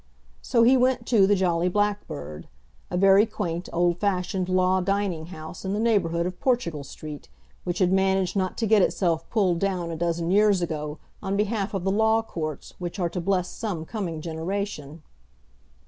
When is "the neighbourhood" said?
5.73-6.25